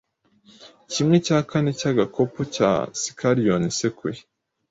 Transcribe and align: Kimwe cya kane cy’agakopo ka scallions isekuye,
Kimwe 0.91 1.17
cya 1.25 1.39
kane 1.49 1.71
cy’agakopo 1.79 2.41
ka 2.53 2.69
scallions 3.01 3.67
isekuye, 3.71 4.19